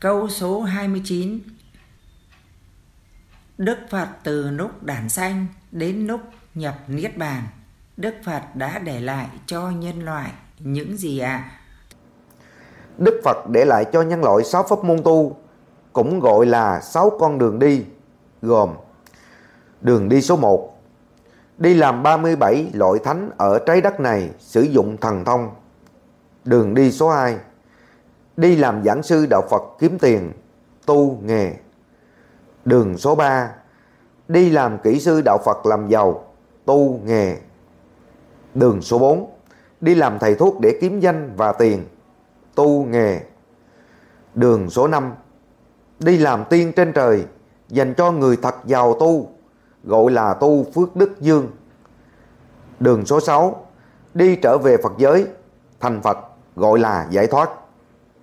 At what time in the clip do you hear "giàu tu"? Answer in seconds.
35.88-37.00, 48.64-49.28